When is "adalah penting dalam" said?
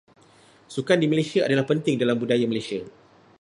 1.47-2.15